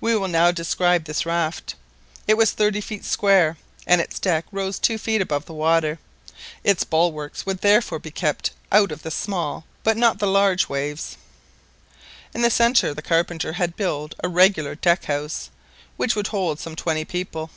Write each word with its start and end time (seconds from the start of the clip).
We 0.00 0.16
will 0.16 0.28
now 0.28 0.52
describe 0.52 1.04
this 1.04 1.26
raft. 1.26 1.74
It 2.26 2.38
was 2.38 2.52
thirty 2.52 2.80
feet 2.80 3.04
square, 3.04 3.58
and 3.86 4.00
its 4.00 4.18
deck 4.18 4.46
rose 4.50 4.78
two 4.78 4.96
feet 4.96 5.20
above 5.20 5.44
the 5.44 5.52
water. 5.52 5.98
Its 6.62 6.82
bulwarks 6.82 7.44
would 7.44 7.58
therefore 7.60 8.00
keep 8.00 8.24
out 8.72 8.88
the 8.88 9.10
small 9.10 9.66
but 9.82 9.98
not 9.98 10.18
the 10.18 10.26
large 10.26 10.70
waves. 10.70 11.18
In 12.32 12.40
the 12.40 12.48
centre 12.48 12.94
the 12.94 13.02
carpenter 13.02 13.52
had 13.52 13.76
built 13.76 14.14
a 14.24 14.28
regular 14.28 14.74
deck 14.74 15.04
house, 15.04 15.50
which 15.98 16.16
would 16.16 16.28
hold 16.28 16.58
some 16.58 16.74
twenty 16.74 17.04
people. 17.04 17.50